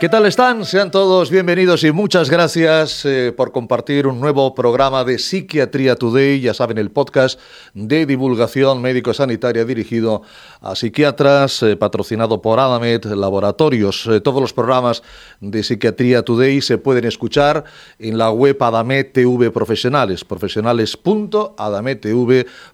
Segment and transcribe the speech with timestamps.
[0.00, 0.64] ¿Qué tal están?
[0.64, 6.40] Sean todos bienvenidos y muchas gracias eh, por compartir un nuevo programa de Psiquiatría Today,
[6.40, 7.40] ya saben, el podcast
[7.74, 10.22] de divulgación médico-sanitaria dirigido
[10.60, 14.06] a psiquiatras, eh, patrocinado por Adamet Laboratorios.
[14.06, 15.02] Eh, todos los programas
[15.40, 17.64] de Psiquiatría Today se pueden escuchar
[17.98, 22.68] en la web Adamet TV Profesionales, profesionales.adamettv.com.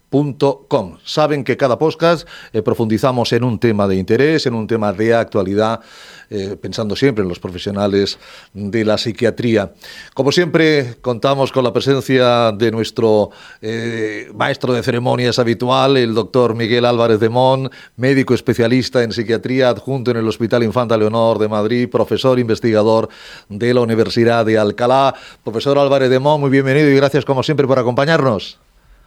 [1.05, 2.29] Saben que cada podcast
[2.65, 5.81] profundizamos en un tema de interés, en un tema de actualidad
[6.31, 8.19] eh, pensando siempre en los profesionales
[8.55, 9.73] de la psiquiatría.
[10.15, 16.55] Como siempre, contamos con la presencia de nuestro eh, maestro de ceremonias habitual, el doctor
[16.55, 21.49] Miguel Álvarez de Mon, médico especialista en psiquiatría adjunto en el Hospital Infanta Leonor de
[21.49, 23.09] Madrid, profesor investigador
[23.49, 25.15] de la Universidad de Alcalá.
[25.45, 28.59] Profesor Álvarez de Mon, muy bienvenido y gracias como siempre por acompañarnos.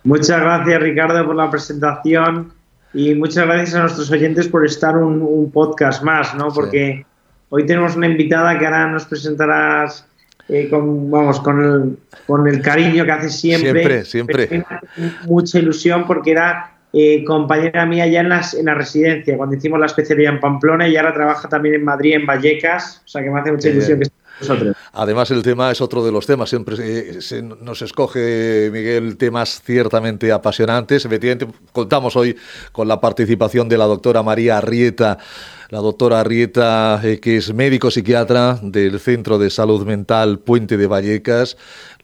[0.04, 2.54] Muchas gracias Ricardo por la presentación
[2.94, 6.48] y muchas gracias a nuestros oyentes por estar un, podcast más, ¿no?
[6.54, 7.06] Porque
[7.50, 10.08] hoy tenemos una invitada que ahora nos presentarás
[10.50, 14.06] eh, con, vamos, con el, con el cariño que hace siempre.
[14.06, 14.66] Siempre, siempre.
[15.26, 19.80] Mucha ilusión porque era eh, compañera mía ya en, las, en la residencia, cuando hicimos
[19.80, 23.30] la especialidad en Pamplona y ahora trabaja también en Madrid, en Vallecas, o sea que
[23.30, 24.16] me hace mucha ilusión que esté.
[24.94, 26.50] Además, el tema es otro de los temas.
[26.50, 31.06] Siempre se, nos escoge, Miguel, temas ciertamente apasionantes.
[31.06, 32.36] Efectivamente, contamos hoy
[32.72, 35.18] con la participación de la doctora María Arrieta
[35.70, 40.88] la doctora Arrieta, eh, que es médico psiquiatra del Centro de Salud Mental Puente de
[40.88, 41.58] Vallecas,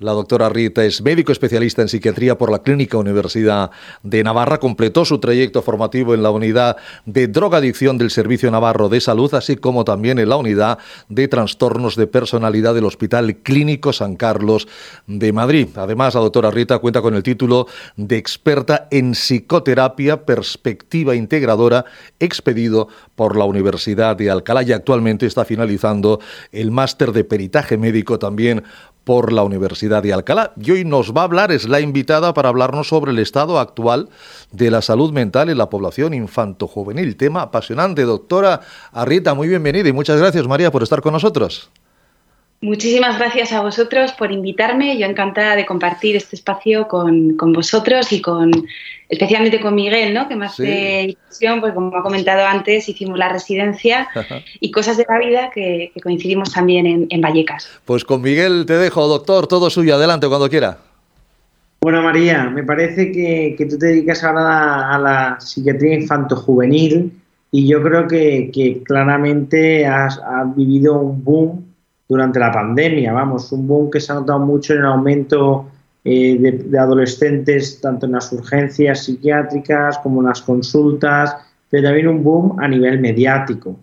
[0.04, 3.72] la doctora Rita es médico especialista en psiquiatría por la Clínica Universidad
[4.04, 4.59] de Navarra.
[4.59, 9.56] Completó su trayecto formativo en la unidad de drogadicción del Servicio Navarro de Salud, así
[9.56, 14.68] como también en la unidad de trastornos de personalidad del Hospital Clínico San Carlos
[15.08, 15.69] de Madrid.
[15.75, 21.86] Además, la doctora Rita cuenta con el título de experta en psicoterapia, perspectiva integradora,
[22.19, 26.19] expedido por la Universidad de Alcalá y actualmente está finalizando
[26.52, 28.63] el máster de peritaje médico también
[29.03, 30.53] por la Universidad de Alcalá.
[30.62, 34.09] Y hoy nos va a hablar, es la invitada para hablarnos sobre el estado actual
[34.52, 37.18] de la salud mental en la población infanto-juvenil.
[37.18, 38.03] Tema apasionante.
[38.03, 38.62] Doctora
[38.92, 41.69] Arrieta, muy bienvenida y muchas gracias, María, por estar con nosotros.
[42.64, 44.97] Muchísimas gracias a vosotros por invitarme.
[44.97, 48.52] Yo encantada de compartir este espacio con, vosotros y con
[49.09, 50.30] especialmente con Miguel, ¿no?
[50.30, 54.08] que más de ilusión, porque como ha comentado antes, hicimos la residencia
[54.62, 57.69] y cosas de la vida que, coincidimos también en, Vallecas.
[57.84, 60.78] Pues con Miguel te dejo, doctor, todo suyo, adelante cuando quiera.
[61.81, 67.12] Bueno, María, me parece que, tú te dedicas ahora a, la psiquiatría infanto-juvenil
[67.52, 71.72] y yo creo que, claramente has, has vivido un boom
[72.13, 73.12] durante la pandemia.
[73.12, 75.66] Vamos, un boom que se ha notado mucho en el aumento
[76.03, 81.35] eh, de, adolescentes, tanto en las urgencias psiquiátricas como en las consultas,
[81.72, 83.79] pero también un boom a nivel mediático.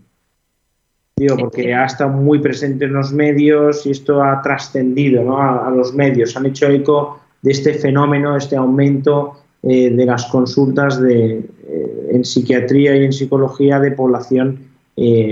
[1.16, 5.38] Digo, porque ha estado muy presente en los medios y esto ha trascendido ¿no?
[5.38, 6.36] a, los medios.
[6.36, 9.32] Han hecho eco de este fenómeno, este aumento
[9.64, 14.70] eh, de las consultas de, eh, en psiquiatría y en psicología de población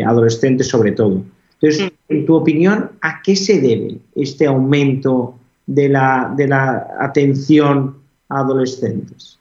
[0.06, 1.22] adolescente sobre todo.
[1.60, 7.96] Entonces, en tu opinión, ¿a qué se debe este aumento de la, de la atención
[8.28, 9.38] a adolescentes?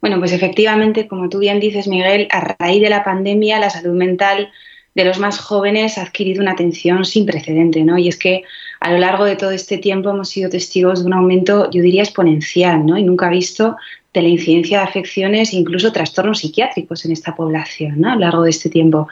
[0.00, 3.94] Bueno, pues efectivamente, como tú bien dices, Miguel, a raíz de la pandemia, la salud
[3.94, 4.50] mental
[4.94, 7.98] de los más jóvenes ha adquirido una atención sin precedente, ¿no?
[7.98, 8.44] Y es que
[8.80, 12.02] a lo largo de todo este tiempo hemos sido testigos de un aumento, yo diría,
[12.02, 12.96] exponencial, ¿no?
[12.96, 13.76] Y nunca visto
[14.12, 18.12] de la incidencia de afecciones e incluso trastornos psiquiátricos en esta población, ¿no?
[18.12, 19.08] A lo largo de este tiempo.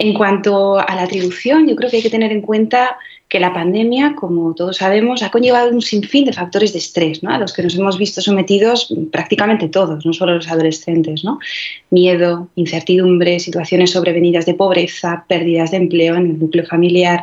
[0.00, 2.96] En cuanto a la atribución, yo creo que hay que tener en cuenta
[3.28, 7.30] que la pandemia, como todos sabemos, ha conllevado un sinfín de factores de estrés, ¿no?
[7.30, 11.22] a los que nos hemos visto sometidos prácticamente todos, no solo los adolescentes.
[11.22, 11.38] ¿no?
[11.90, 17.22] Miedo, incertidumbre, situaciones sobrevenidas de pobreza, pérdidas de empleo en el núcleo familiar,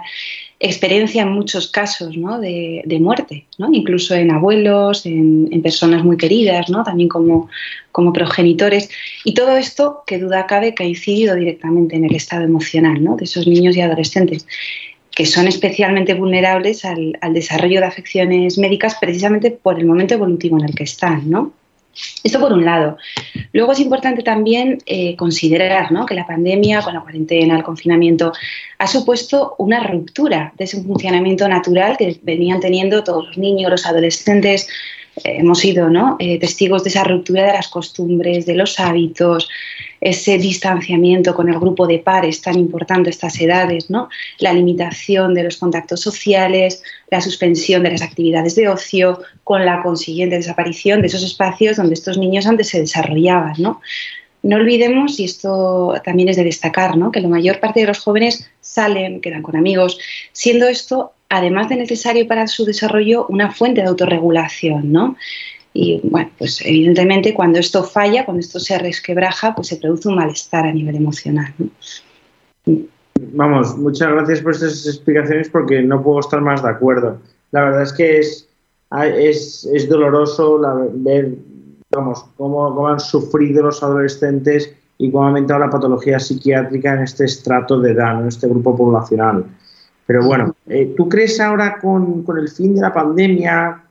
[0.59, 6.83] experiencia en muchos casos de, muerte, incluso en abuelos, en, personas muy queridas, ¿no?
[6.83, 7.49] también como,
[7.91, 8.89] como, progenitores.
[9.23, 13.23] Y todo esto, que duda cabe, que ha incidido directamente en el estado emocional de
[13.23, 14.47] esos niños y adolescentes
[15.17, 20.65] que son especialmente vulnerables al, desarrollo de afecciones médicas precisamente por el momento evolutivo en
[20.65, 21.53] el que están, ¿no?
[22.23, 22.97] Esto por un lado.
[23.53, 28.33] Luego es importante también eh, considerar que la pandemia, con la cuarentena, el confinamiento,
[28.77, 33.85] ha supuesto una ruptura de ese funcionamiento natural que venían teniendo todos los niños, los
[33.85, 34.67] adolescentes.
[35.23, 39.49] Eh, hemos sido eh, testigos de esa ruptura de las costumbres, de los hábitos,
[39.99, 44.09] ese distanciamiento con el grupo de pares tan importante a estas edades, ¿no?
[44.39, 49.81] la limitación de los contactos sociales, la suspensión de las actividades de ocio, con la
[49.81, 53.55] consiguiente desaparición de esos espacios donde estos niños antes se desarrollaban.
[53.57, 53.81] ¿no?
[54.43, 57.11] no olvidemos, y esto también es de destacar, ¿no?
[57.11, 59.99] que la mayor parte de los jóvenes salen, quedan con amigos,
[60.31, 64.91] siendo esto, además de necesario para su desarrollo, una fuente de autorregulación.
[64.91, 65.15] ¿no?
[65.73, 70.15] Y bueno, pues evidentemente cuando esto falla, cuando esto se resquebraja, pues se produce un
[70.15, 71.53] malestar a nivel emocional.
[73.33, 77.19] Vamos, muchas gracias por estas explicaciones porque no puedo estar más de acuerdo.
[77.51, 78.47] La verdad es que es,
[79.71, 80.59] es, doloroso
[80.93, 81.35] ver
[81.91, 87.25] vamos, cómo, han sufrido los adolescentes y cómo ha aumentado la patología psiquiátrica en este
[87.25, 89.45] estrato de edad, en este grupo poblacional.
[90.07, 93.83] Pero bueno, eh, ¿tú crees ahora con, el fin de la pandemia,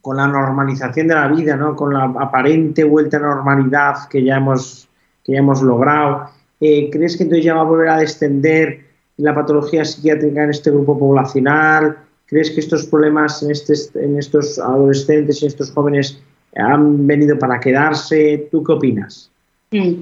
[0.00, 1.76] con la normalización de la vida, ¿no?
[1.76, 4.88] con la aparente vuelta a normalidad que ya hemos,
[5.24, 6.28] que ya hemos logrado,
[6.60, 8.84] eh, ¿crees que entonces ya va a volver a descender
[9.18, 11.98] la patología psiquiátrica en este grupo poblacional?
[12.26, 16.20] ¿Crees que estos problemas en, este, en estos adolescentes y estos jóvenes
[16.56, 18.48] han venido para quedarse?
[18.50, 19.30] ¿Tú qué opinas?
[19.70, 20.00] Mm.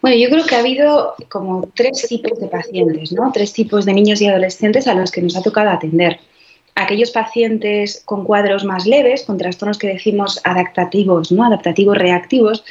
[0.00, 3.32] Bueno, yo creo que ha habido como tres tipos de pacientes, ¿no?
[3.32, 6.20] Tres tipos de niños y adolescentes a los que nos ha tocado atender.
[6.76, 11.44] Aquellos pacientes con cuadros más leves, con trastornos que decimos adaptativos, ¿no?
[11.44, 12.64] Adaptativos reactivos,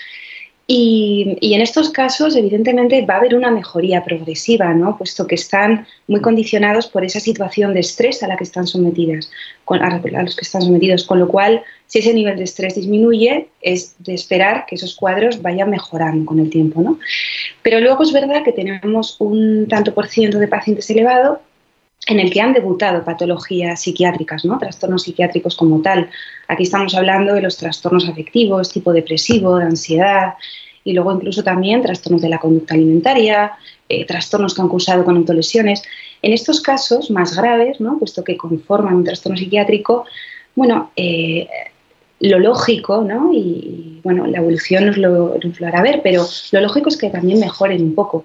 [0.69, 4.97] y, en estos casos, evidentemente, va a haber una mejoría progresiva, ¿no?
[4.97, 9.31] puesto que están muy condicionados por esa situación de estrés a la que están sometidas,
[9.65, 11.05] a los que están sometidos.
[11.05, 15.41] Con lo cual, si ese nivel de estrés disminuye, es de esperar que esos cuadros
[15.41, 16.81] vayan mejorando con el tiempo.
[16.81, 16.99] ¿no?
[17.63, 21.39] Pero luego es verdad que tenemos un tanto por ciento de pacientes elevado
[22.05, 24.57] en el que han debutado patologías psiquiátricas, ¿no?
[24.57, 26.09] trastornos psiquiátricos como tal.
[26.47, 30.35] Aquí estamos hablando de los trastornos afectivos, tipo depresivo, de ansiedad,
[30.83, 33.51] y luego incluso también trastornos de la conducta alimentaria,
[33.89, 35.83] eh, trastornos que han cursado con autolesiones.
[36.21, 37.99] En estos casos más graves, ¿no?
[37.99, 40.05] puesto que conforman un trastorno psiquiátrico,
[40.55, 41.47] bueno, eh,
[42.21, 43.31] lo lógico, ¿no?
[43.33, 47.39] y, bueno, la evolución lo, nos lo hará ver, pero lo lógico es que también
[47.39, 48.23] mejoren un poco.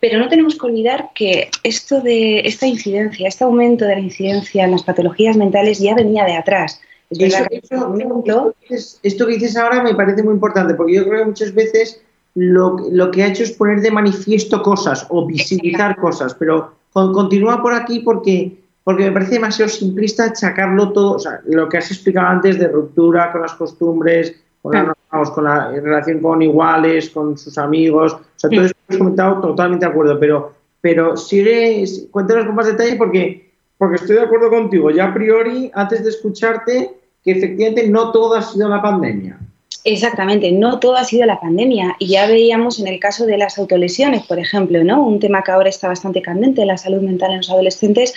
[0.00, 4.64] Pero no tenemos que olvidar que esto de esta incidencia, este aumento de la incidencia
[4.64, 6.80] en las patologías mentales ya venía de atrás.
[7.10, 12.00] esto, que dices ahora me parece muy importante, porque yo creo que muchas veces
[12.34, 17.74] lo, que ha hecho es poner de manifiesto cosas o visibilizar cosas, pero continúa por
[17.74, 22.28] aquí porque, porque me parece demasiado simplista achacarlo todo, o sea, lo que has explicado
[22.28, 24.94] antes de ruptura con las costumbres, con la,
[25.34, 29.40] con la relación con iguales, con sus amigos, o sea, todo eso que has comentado
[29.40, 34.50] totalmente de acuerdo, pero, pero sigue, cuéntanos con más detalle porque, porque estoy de acuerdo
[34.50, 36.90] contigo, ya a priori, antes de escucharte,
[37.22, 39.38] que efectivamente no todo ha sido la pandemia.
[39.84, 41.96] Exactamente, no todo ha sido la pandemia.
[41.98, 45.02] Y ya veíamos en el caso de las autolesiones, por ejemplo, ¿no?
[45.02, 48.14] un tema que ahora está bastante candente, la salud mental en los adolescentes,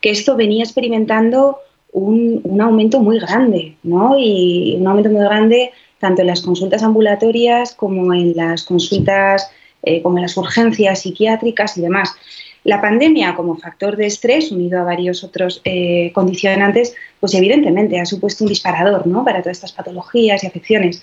[0.00, 1.58] que esto venía experimentando
[1.92, 4.18] un, un, aumento muy grande, ¿no?
[4.18, 9.50] Y un aumento muy grande tanto en las consultas ambulatorias como en las consultas,
[9.86, 12.14] eh, como las urgencias psiquiátricas y demás.
[12.64, 18.04] La pandemia como factor de estrés, unido a varios otros eh, condicionantes, pues evidentemente ha
[18.04, 19.24] supuesto un disparador ¿no?
[19.24, 21.02] para todas estas patologías y afecciones.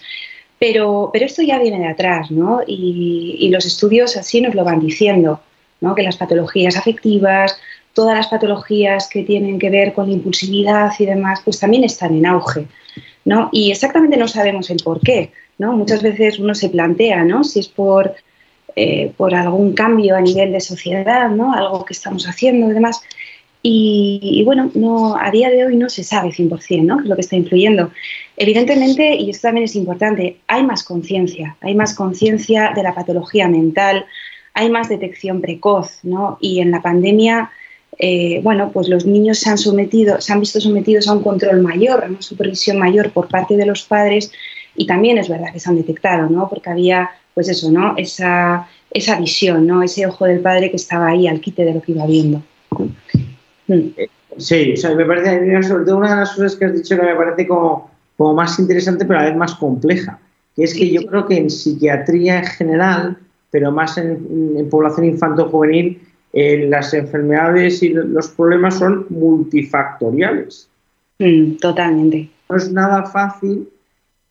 [0.59, 2.61] Pero, pero esto ya viene de atrás, ¿no?
[2.65, 5.41] Y, y los estudios así nos lo van diciendo,
[5.81, 5.95] ¿no?
[5.95, 7.57] Que las patologías afectivas,
[7.93, 12.15] todas las patologías que tienen que ver con la impulsividad y demás, pues también están
[12.15, 12.67] en auge.
[13.25, 13.49] ¿no?
[13.51, 15.31] Y exactamente no sabemos el por qué.
[15.57, 15.73] ¿no?
[15.73, 17.43] Muchas veces uno se plantea ¿no?
[17.43, 18.15] si es por,
[18.75, 21.53] eh, por algún cambio a nivel de sociedad, ¿no?
[21.53, 23.01] algo que estamos haciendo y demás.
[23.65, 26.99] Y, bueno, no, a día de hoy no se sabe 100% ¿no?
[26.99, 27.91] lo que está influyendo.
[28.35, 33.47] Evidentemente, y esto también es importante, hay más conciencia, hay más conciencia de la patología
[33.47, 34.05] mental,
[34.53, 36.37] hay más detección precoz, ¿no?
[36.41, 37.51] Y en la pandemia
[37.99, 41.61] eh, bueno, pues los niños se han sometido, se han visto sometidos a un control
[41.61, 44.31] mayor, a una supervisión mayor por parte de los padres
[44.75, 46.49] y también es verdad que se han detectado, ¿no?
[46.49, 47.95] Porque había, pues eso, ¿no?
[47.97, 49.83] Esa, esa visión, ¿no?
[49.83, 52.41] Ese ojo del padre que estaba ahí al quite de lo que iba viendo.
[53.67, 53.89] Mm.
[54.37, 57.03] Sí, o sea, me parece, sobre todo una de las cosas que has dicho que
[57.03, 60.19] me parece como, como más interesante, pero a la vez más compleja,
[60.55, 63.17] que es que yo creo que en psiquiatría en general,
[63.51, 66.01] pero más en, en población infanto-juvenil,
[66.33, 70.67] las enfermedades y los problemas son multifactoriales.
[71.19, 72.29] Mm, totalmente.
[72.49, 73.69] No es nada fácil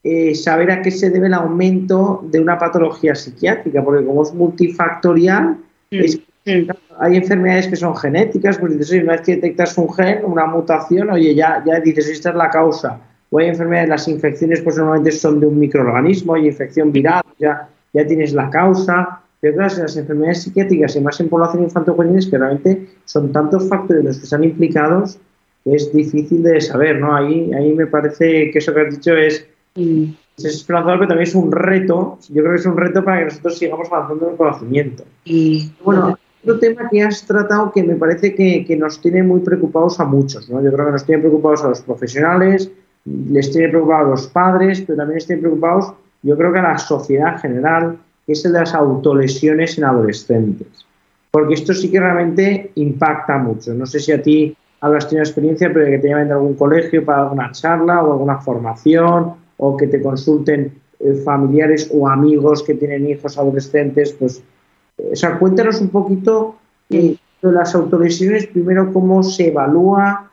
[0.04, 4.34] eh, saber a qué se debe el aumento de una patología psiquiátrica, porque como es
[4.34, 5.58] multifactorial,
[5.90, 5.96] mm,
[6.46, 6.68] mm.
[6.98, 11.10] hay enfermedades que son genéticas, pues dices, una vez que detectas un gen, una mutación,
[11.10, 13.00] oye, ya, ya dices, esta es la causa.
[13.30, 17.68] O hay enfermedades, las infecciones pues normalmente son de un microorganismo, hay infección viral, ya,
[17.92, 21.94] ya tienes la causa pero las enfermedades psiquiátricas y más en población infantil
[22.30, 25.18] que realmente son tantos factores los que están implicados
[25.64, 27.14] que es difícil de saber, ¿no?
[27.14, 29.44] Ahí, ahí me parece que eso que has dicho es,
[29.74, 32.18] es esperanzador, pero también es un reto.
[32.28, 35.04] Yo creo que es un reto para que nosotros sigamos avanzando en el conocimiento.
[35.24, 39.40] Y bueno, otro tema que has tratado que me parece que, que, nos tiene muy
[39.40, 40.48] preocupados a muchos.
[40.50, 40.62] ¿no?
[40.62, 42.70] Yo creo que nos tiene preocupados a los profesionales,
[43.04, 46.62] les tiene preocupados a los padres, pero también les tiene preocupados, yo creo que a
[46.62, 50.86] la sociedad en general, que es el de las autolesiones en adolescentes.
[51.30, 53.72] Porque esto sí que realmente impacta mucho.
[53.74, 57.04] No sé si a ti habrás tenido experiencia, pero que te llamen de algún colegio
[57.04, 62.74] para alguna charla o alguna formación o que te consulten eh, familiares o amigos que
[62.74, 64.42] tienen hijos adolescentes, pues,
[64.98, 66.56] eh, o sea, cuéntanos un poquito
[66.90, 70.30] eh, de las autolesiones, primero cómo se evalúa,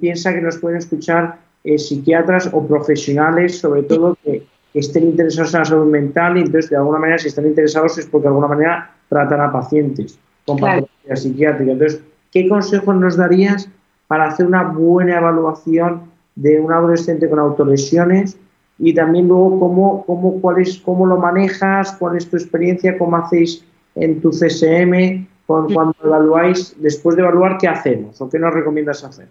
[0.00, 5.64] piensa que nos pueden escuchar psiquiatras o profesionales, sobre todo que, estén interesados en la
[5.64, 8.94] salud mental y entonces de alguna manera si están interesados es porque de alguna manera
[9.08, 11.72] tratan a pacientes con patología psiquiátrica.
[11.72, 13.68] Entonces, ¿qué consejos nos darías
[14.06, 16.02] para hacer una buena evaluación
[16.38, 18.38] de un adolescente con autolesiones
[18.78, 23.16] y también luego cómo, cómo, cuál es, cómo lo manejas, cuál es tu experiencia, cómo
[23.16, 23.64] hacéis
[23.96, 29.26] en tu CSM, cuando evaluáis, después de evaluar, ¿qué hacemos o qué nos recomiendas hacer?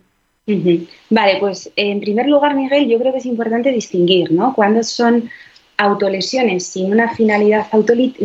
[1.10, 4.54] Vale, pues en primer lugar, Miguel, yo creo que es importante distinguir, ¿no?
[4.54, 5.30] Cuando son
[5.78, 7.68] autolesiones sin una finalidad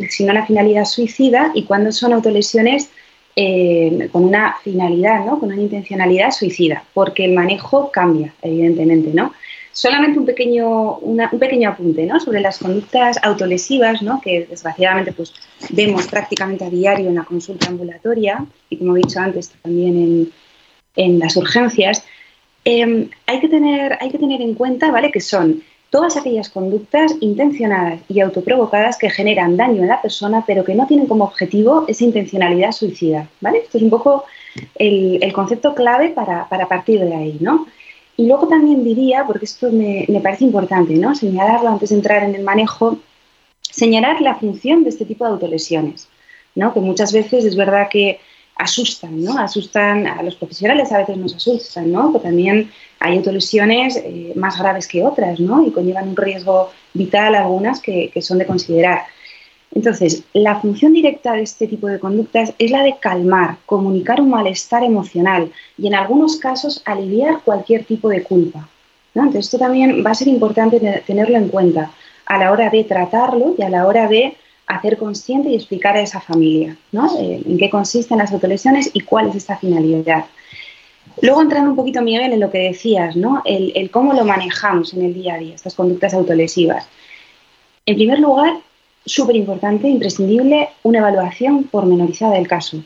[0.08, 2.90] sin una finalidad suicida y cuando son autolesiones
[3.34, 5.38] eh, con una finalidad, ¿no?
[5.38, 9.32] Con una intencionalidad suicida, porque el manejo cambia, evidentemente, ¿no?
[9.72, 12.20] Solamente un pequeño, un pequeño apunte ¿no?
[12.20, 14.20] sobre las conductas autolesivas, ¿no?
[14.20, 15.32] que desgraciadamente pues,
[15.70, 20.32] vemos prácticamente a diario en la consulta ambulatoria y como he dicho antes también en,
[20.96, 22.04] en las urgencias.
[22.64, 25.10] Em, hay, que tener, hay que tener en cuenta ¿vale?
[25.10, 30.64] que son todas aquellas conductas intencionadas y autoprovocadas que generan daño en la persona, pero
[30.64, 33.28] que no tienen como objetivo esa intencionalidad suicida.
[33.42, 33.58] ¿vale?
[33.58, 34.24] Esto es un poco
[34.76, 37.36] el, concepto clave para, para, partir de ahí.
[37.40, 37.66] ¿no?
[38.16, 41.14] Y luego también diría, porque esto me, me, parece importante, ¿no?
[41.14, 42.96] señalarlo antes de entrar en el manejo,
[43.60, 46.08] señalar la función de este tipo de autolesiones,
[46.54, 46.72] ¿no?
[46.72, 48.18] que muchas veces es verdad que
[48.56, 49.38] asustan, ¿no?
[49.38, 52.12] Asustan a los profesionales, a veces nos asustan, ¿no?
[52.12, 55.66] Pero también hay autolesiones eh, más graves que otras, ¿no?
[55.66, 59.02] Y conllevan un riesgo vital algunas que, que son de considerar.
[59.74, 64.30] Entonces, la función directa de este tipo de conductas es la de calmar, comunicar un
[64.30, 68.68] malestar emocional y en algunos casos aliviar cualquier tipo de culpa.
[69.14, 69.22] ¿no?
[69.22, 71.90] Entonces, esto también va a ser importante tenerlo en cuenta
[72.26, 74.36] a la hora de tratarlo y a la hora de
[74.76, 77.18] hacer consciente y explicar a esa familia ¿no?
[77.18, 80.26] Eh, en qué consisten las autolesiones y cuál es esta finalidad.
[81.20, 83.42] Luego entrando un poquito, Miguel, en lo que decías, ¿no?
[83.44, 86.86] el, el cómo lo manejamos en el día a día, estas conductas autolesivas.
[87.84, 88.54] En primer lugar,
[89.04, 92.82] súper importante, imprescindible, una evaluación pormenorizada del caso.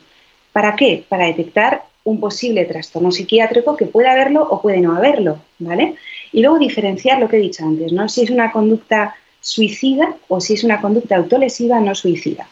[0.51, 1.03] ¿Para qué?
[1.07, 5.95] Para detectar un posible trastorno psiquiátrico que puede haberlo o puede no haberlo, ¿vale?
[6.31, 8.07] Y luego diferenciar lo que he dicho antes, ¿no?
[8.07, 12.47] Si es una conducta suicida o si es una conducta autolesiva no suicida.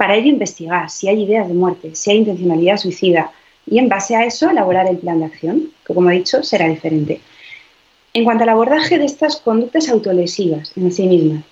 [0.00, 3.32] Para ello investigar si hay ideas de muerte, si hay intencionalidad suicida
[3.66, 6.66] y en base a eso elaborar el plan de acción, que como he dicho será
[6.68, 7.20] diferente.
[8.14, 11.44] En cuanto al abordaje de estas conductas autolesivas en sí mismas,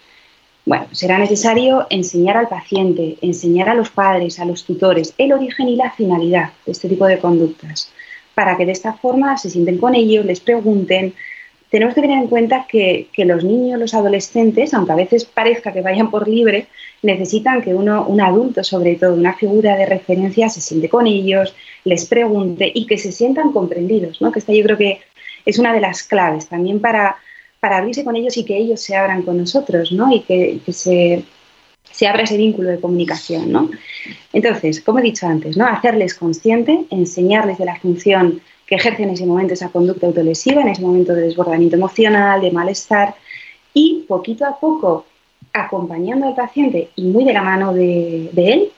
[0.64, 5.68] bueno, será necesario enseñar al paciente, enseñar a los padres, a los tutores, el origen
[5.68, 7.92] y la finalidad de este tipo de conductas,
[8.34, 11.12] para que de esta forma se sienten con ellos, les pregunten,
[11.70, 15.82] tenemos que tener en cuenta que, los niños, los adolescentes, aunque a veces parezca que
[15.82, 16.66] vayan por libre,
[17.02, 21.54] necesitan que uno, un adulto, sobre todo, una figura de referencia, se siente con ellos,
[21.84, 24.32] les pregunte y que se sientan comprendidos, ¿no?
[24.32, 25.00] Que esta yo creo que
[25.44, 27.16] es una de las claves también para,
[27.60, 30.10] para abrirse con ellos y que ellos se abran con nosotros, ¿no?
[30.10, 31.22] Y que, se,
[31.90, 33.70] se, abra ese vínculo de comunicación, ¿no?
[34.32, 35.66] Entonces, como he dicho antes, ¿no?
[35.66, 40.68] Hacerles consciente, enseñarles de la función que ejerce en ese momento esa conducta autolesiva, en
[40.68, 43.14] ese momento de desbordamiento emocional, de malestar,
[43.72, 45.06] y poquito a poco
[45.52, 48.70] acompañando al paciente y muy de la mano de, él,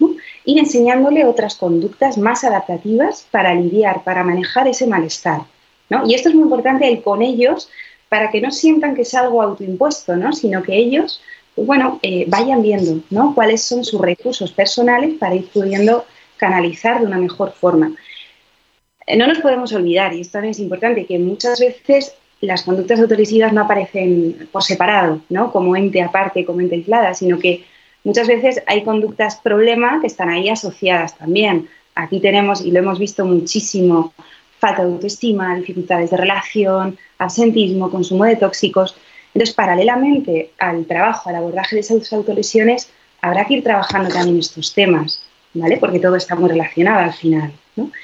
[0.44, 5.42] ir enseñándole otras conductas más adaptativas para lidiar, para manejar ese malestar.
[6.06, 7.68] Y esto es muy importante el con ellos
[8.08, 10.32] para que no sientan que es algo autoimpuesto, ¿no?
[10.32, 11.20] sino que ellos
[11.54, 13.34] pues bueno, eh, vayan viendo ¿no?
[13.34, 16.04] cuáles son sus recursos personales para ir pudiendo
[16.36, 17.92] canalizar de una mejor forma.
[19.16, 23.52] No nos podemos olvidar, y esto también es importante, que muchas veces las conductas autolesivas
[23.52, 25.52] no aparecen por separado, ¿no?
[25.52, 27.64] como ente aparte, como ente aislada, sino que
[28.04, 31.68] muchas veces hay conductas problema que están ahí asociadas también.
[31.94, 34.14] Aquí tenemos, y lo hemos visto muchísimo,
[34.58, 38.96] falta de autoestima, dificultades de relación, absentismo, consumo de tóxicos.
[39.34, 42.90] Entonces, paralelamente al trabajo, al abordaje de esas autolesiones,
[43.20, 45.22] habrá que ir trabajando también estos temas,
[45.54, 45.76] ¿vale?
[45.76, 47.52] Porque todo está muy relacionado al final.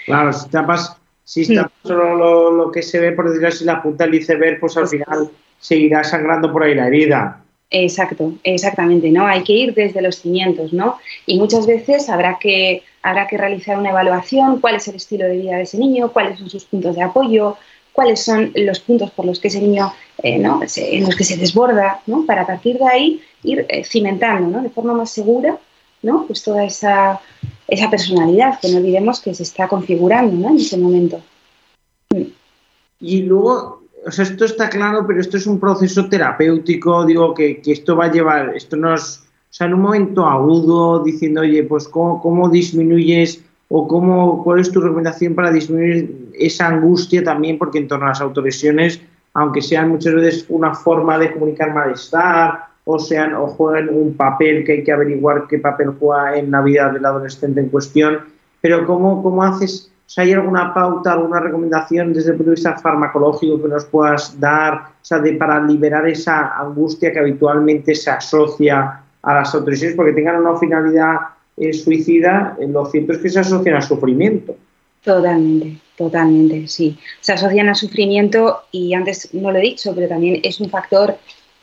[0.07, 4.15] Claro, si tapas, si solo lo, que se ve, por decirlo así, la punta del
[4.15, 7.43] iceberg, pues al final seguirá sangrando por ahí la herida.
[7.71, 9.27] Exacto, exactamente, ¿no?
[9.27, 10.99] Hay que ir desde los cimientos, ¿no?
[11.27, 15.39] Y muchas veces habrá que, habrá que realizar una evaluación, cuál es el estilo de
[15.39, 17.57] vida de ese niño, cuáles son sus puntos de apoyo,
[17.93, 19.93] cuáles son los puntos por los que ese niño,
[20.23, 20.61] eh, ¿no?
[20.77, 22.25] en los que se desborda, ¿no?
[22.25, 24.63] Para a partir de ahí ir eh, cimentando, ¿no?
[24.63, 25.59] De forma más segura,
[26.03, 26.25] ¿no?
[26.27, 27.21] Pues toda esa,
[27.69, 30.51] esa personalidad, que no olvidemos que se está configurando, ¿no?
[30.51, 31.21] En ese momento.
[33.01, 37.61] Y luego, o sea, esto está claro, pero esto es un proceso terapéutico, digo, que,
[37.67, 41.63] esto va a llevar, esto no es, o sea, en un momento agudo, diciendo, oye,
[41.65, 47.59] pues, ¿cómo, disminuyes o cómo, cuál es tu recomendación para disminuir esa angustia también?
[47.59, 49.01] Porque en torno a las autolesiones,
[49.35, 54.65] aunque sean muchas veces una forma de comunicar malestar o sean o jueguen un papel
[54.65, 58.21] que hay que averiguar qué papel juega en la vida del adolescente en cuestión,
[58.61, 62.77] pero ¿cómo, cómo haces si ¿hay alguna pauta, alguna recomendación desde el punto de vista
[62.79, 69.35] farmacológico que nos puedas dar o para liberar esa angustia que habitualmente se asocia a
[69.35, 69.97] las autolesiones?
[69.97, 71.17] Porque tengan una finalidad
[71.57, 74.55] eh, suicida, eh, lo cierto es que se asocian al sufrimiento.
[75.03, 76.97] Totalmente, totalmente, sí.
[77.21, 81.17] Se asocian al sufrimiento y antes no lo he dicho, pero también es un factor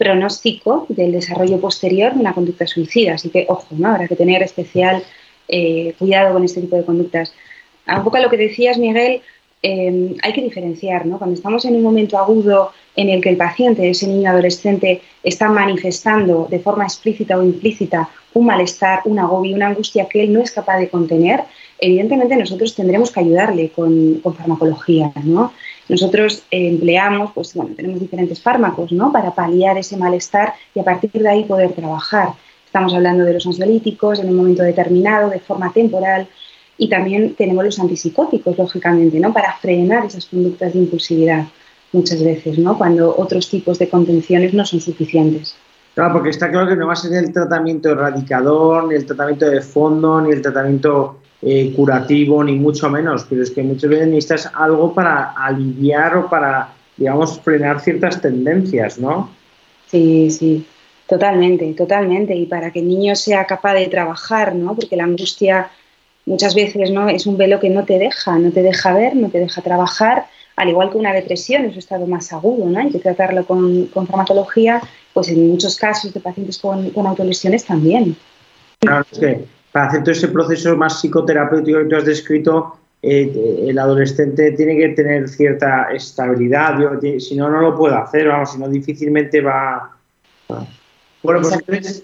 [0.03, 3.13] pronóstico del desarrollo posterior de una conducta suicida.
[3.13, 3.87] Así que, ojo, ¿no?
[3.89, 5.01] habrá que tener especial
[5.47, 7.33] eh, cuidado con este tipo de conductas
[7.87, 9.21] un poco a lo que decías, Miguel,
[9.61, 11.17] em, hay que diferenciar, ¿no?
[11.17, 15.49] Cuando estamos en un momento agudo en el que el paciente, ese niño adolescente, está
[15.49, 20.41] manifestando de forma explícita o implícita un malestar, un agobio, una angustia que él no
[20.41, 21.43] es capaz de contener,
[21.79, 25.53] evidentemente nosotros tendremos que ayudarle con, farmacología, ¿no?
[25.89, 29.11] Nosotros empleamos, pues bueno, tenemos diferentes fármacos, ¿no?
[29.11, 32.29] Para paliar ese malestar y a partir de ahí poder trabajar.
[32.65, 36.27] Estamos hablando de los ansiolíticos en un momento determinado, de forma temporal,
[36.77, 39.31] y también tenemos los antipsicóticos, lógicamente, ¿no?
[39.31, 41.45] Para frenar esas conductas de impulsividad
[41.91, 42.77] muchas veces, ¿no?
[42.77, 45.55] Cuando otros tipos de contenciones no son suficientes.
[45.93, 49.47] Claro, porque está claro que no va a ser el tratamiento erradicador, ni el tratamiento
[49.47, 54.07] de fondo, ni el tratamiento eh, curativo, ni mucho menos, pero es que muchas veces
[54.07, 59.29] necesitas algo para aliviar o para, digamos, frenar ciertas tendencias, ¿no?
[59.87, 60.65] Sí, sí,
[61.05, 62.33] totalmente, totalmente.
[62.33, 64.73] Y para que el niño sea capaz de trabajar, ¿no?
[64.73, 65.69] Porque la angustia
[66.25, 69.29] muchas veces no es un velo que no te deja, no te deja ver, no
[69.29, 72.79] te deja trabajar, al igual que una depresión, es un estado más agudo, ¿no?
[72.79, 74.81] Hay que tratarlo con, farmacología,
[75.13, 78.15] pues en muchos casos de pacientes con, autolesiones también.
[78.79, 83.65] Claro, es que para hacer todo ese proceso más psicoterapéutico que tú has descrito, eh,
[83.67, 86.77] el adolescente tiene que tener cierta estabilidad,
[87.19, 89.97] si no, no lo puede hacer, vamos, si no, difícilmente va...
[91.23, 92.03] Bueno, pues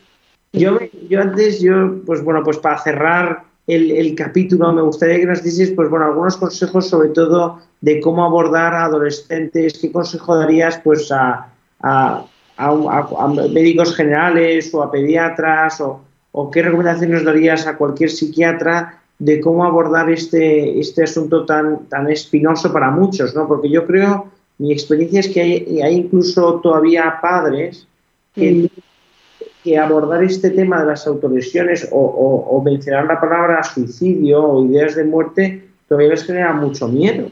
[0.52, 5.44] yo, yo antes, yo, pues bueno, pues para cerrar el, capítulo, me gustaría que nos
[5.44, 10.82] dices, pues bueno, algunos consejos sobre todo de cómo abordar a adolescentes, qué consejo darías
[10.84, 11.46] pues a,
[13.52, 16.02] médicos generales o a pediatras o,
[16.52, 22.72] qué recomendaciones darías a cualquier psiquiatra de cómo abordar este, este asunto tan, tan espinoso
[22.72, 23.48] para muchos, ¿no?
[23.48, 27.88] Porque yo creo, mi experiencia es que hay, hay incluso todavía padres
[28.34, 28.70] que
[29.64, 35.04] que abordar este tema de las autolesiones o, mencionar la palabra suicidio o ideas de
[35.04, 37.32] muerte todavía les genera mucho miedo.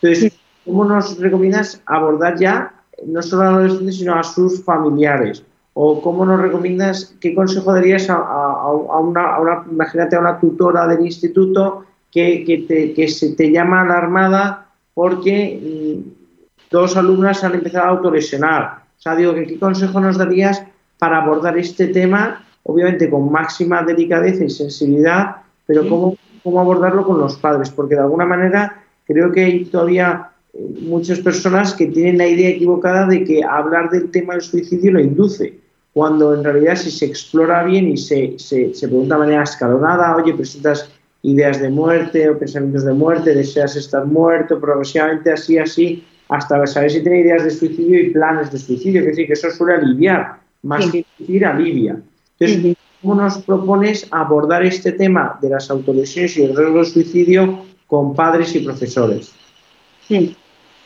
[0.00, 0.32] Entonces,
[0.64, 2.74] ¿cómo nos recomiendas abordar ya
[3.06, 5.44] no solo a los adolescentes, sino a sus familiares?
[5.74, 11.84] ¿O cómo nos recomiendas, qué consejo darías a, una, imagínate, a una tutora del instituto
[12.10, 15.58] que, te, que se te llama alarmada porque
[15.96, 18.82] mm, dos alumnas han empezado a autolesionar?
[18.98, 20.62] O sea, digo, ¿qué consejo nos darías
[20.98, 27.18] para abordar este tema, obviamente con máxima delicadeza y sensibilidad, pero cómo, cómo abordarlo con
[27.18, 32.18] los padres, porque de alguna manera creo que hay todavía eh, muchas personas que tienen
[32.18, 35.58] la idea equivocada de que hablar del tema del suicidio lo induce,
[35.92, 40.16] cuando en realidad si se explora bien y se, se, se pregunta de manera escalonada,
[40.16, 40.90] oye, presentas
[41.22, 46.90] ideas de muerte o pensamientos de muerte, deseas estar muerto, progresivamente así, así, hasta saber
[46.90, 50.40] si tiene ideas de suicidio y planes de suicidio, es decir, que eso suele aliviar
[50.62, 52.00] más que decir alivia.
[52.38, 57.64] Entonces, ¿cómo nos propones abordar este tema de las autolesiones y el riesgo de suicidio
[57.86, 59.32] con padres y profesores?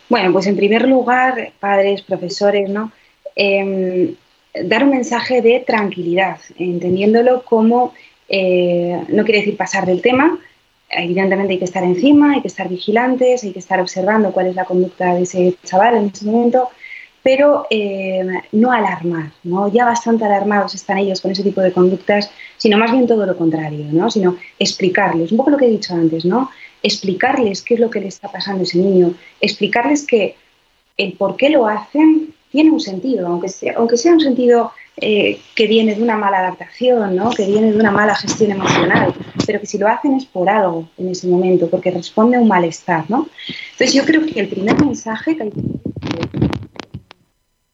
[0.08, 2.92] Bueno, pues en primer lugar, padres, profesores, ¿no?
[3.34, 4.14] Em,
[4.64, 7.92] dar un mensaje de tranquilidad, entendiéndolo como,
[8.28, 10.38] eh, no quiere decir pasar del tema,
[10.88, 14.54] evidentemente hay que estar encima, hay que estar vigilantes, hay que estar observando cuál es
[14.54, 16.70] la conducta de ese chaval en ese momento,
[17.22, 19.66] pero eh, no alarmar, ¿no?
[19.72, 23.36] Ya bastante alarmados están ellos con ese tipo de conductas, sino más bien todo lo
[23.36, 24.10] contrario, ¿no?
[24.10, 26.50] Sino explicarles, un poco lo que he dicho antes, ¿no?
[26.84, 30.36] Explicarles qué es lo que le está pasando a ese niño, explicarles que
[30.96, 35.40] el por qué lo hacen tiene un sentido, aunque sea, aunque sea un sentido eh,
[35.54, 37.30] que viene de una mala adaptación, ¿no?
[37.30, 39.14] que viene de una mala gestión emocional,
[39.46, 42.48] pero que si lo hacen es por algo en ese momento, porque responde a un
[42.48, 43.04] malestar.
[43.08, 43.28] ¿no?
[43.72, 45.62] Entonces yo creo que el primer mensaje que hay que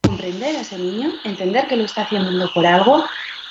[0.03, 3.05] comprender a ese niño, entender que lo está haciendo por algo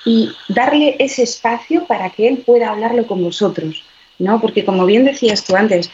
[0.05, 3.86] y darle ese espacio para que él pueda hablarlo con vosotros.
[4.19, 4.41] ¿no?
[4.41, 5.89] Porque como bien decías tú antes,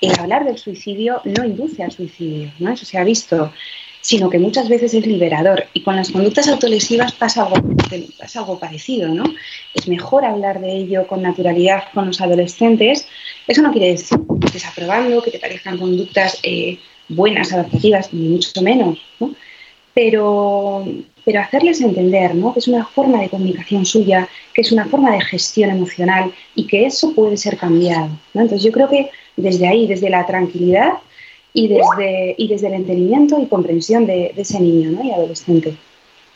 [0.00, 2.70] el hablar del suicidio no induce al suicidio, ¿no?
[2.70, 3.52] Eso se ha visto
[4.06, 5.64] sino que muchas veces es liberador.
[5.72, 7.56] Y con las conductas autolesivas pasa algo,
[8.16, 9.24] pasa algo parecido, ¿no?
[9.74, 13.08] Es mejor hablar de ello con naturalidad con los adolescentes.
[13.48, 18.28] Eso no quiere decir que estés aprobando, que te parezcan conductas eh, buenas, adaptativas, ni
[18.28, 19.34] mucho menos, ¿no?
[19.92, 20.84] Pero,
[21.24, 22.52] pero hacerles entender ¿no?
[22.52, 26.68] que es una forma de comunicación suya, que es una forma de gestión emocional y
[26.68, 28.10] que eso puede ser cambiado.
[28.34, 28.42] ¿no?
[28.42, 30.92] Entonces yo creo que desde ahí, desde la tranquilidad,
[31.56, 35.02] y desde, y desde el entendimiento y comprensión de, ese niño ¿no?
[35.02, 35.74] y adolescente.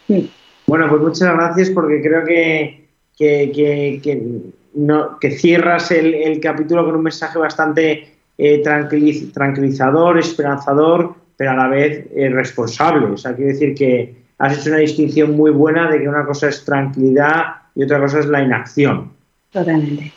[0.08, 0.20] Mm.
[0.66, 6.96] Bueno, pues muchas gracias porque creo que, que, no, que cierras el, el, capítulo con
[6.96, 13.08] un mensaje bastante eh, tranquilizador, esperanzador, pero a la vez eh, responsable.
[13.08, 16.48] O sea, quiero decir que has hecho una distinción muy buena de que una cosa
[16.48, 19.12] es tranquilidad y otra cosa es la inacción.
[19.52, 20.14] Totalmente.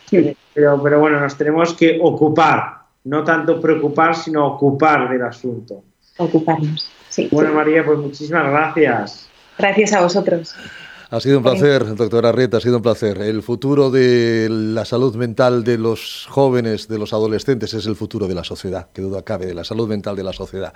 [0.53, 5.83] Pero, pero bueno, nos tenemos que ocupar no tanto preocupar, sino ocupar del asunto.
[6.17, 7.27] Ocuparnos, sí.
[7.31, 9.29] Bueno, María, pues muchísimas gracias.
[9.57, 10.55] Gracias a vosotros.
[11.09, 13.19] Ha sido un placer, doctora Arrieta, ha sido un placer.
[13.19, 18.27] El futuro de la salud mental de los jóvenes, de los adolescentes, es el futuro
[18.27, 20.73] de la sociedad, que duda cabe, de la salud mental de la sociedad.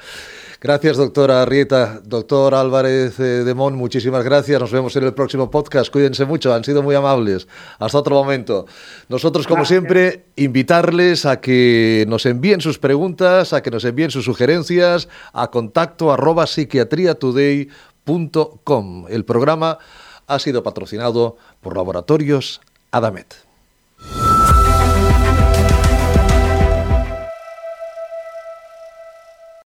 [0.62, 2.02] Gracias, doctora Arrieta.
[2.04, 4.60] Doctor Álvarez eh, de Mon, muchísimas gracias.
[4.60, 5.92] Nos vemos en el próximo podcast.
[5.92, 7.48] Cuídense mucho, han sido muy amables.
[7.80, 8.66] Hasta otro momento.
[9.10, 14.26] Nosotros, como siempre, invitarles a que nos envíen sus preguntas, a que nos envíen sus
[14.26, 19.06] sugerencias a contacto arroba psiquiatriatoday.com.
[19.10, 19.80] El programa
[20.28, 22.62] ha sido patrocinado por Laboratorios
[22.92, 23.47] Adamet.